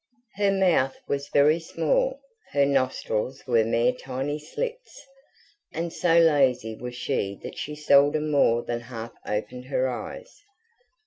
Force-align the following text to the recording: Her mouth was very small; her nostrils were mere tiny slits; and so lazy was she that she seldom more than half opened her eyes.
Her 0.37 0.51
mouth 0.51 0.95
was 1.07 1.27
very 1.29 1.59
small; 1.59 2.19
her 2.53 2.65
nostrils 2.65 3.43
were 3.45 3.63
mere 3.63 3.91
tiny 3.91 4.39
slits; 4.39 5.05
and 5.71 5.93
so 5.93 6.17
lazy 6.17 6.73
was 6.73 6.95
she 6.95 7.39
that 7.43 7.55
she 7.55 7.75
seldom 7.75 8.31
more 8.31 8.63
than 8.63 8.79
half 8.79 9.11
opened 9.27 9.65
her 9.65 9.87
eyes. 9.87 10.41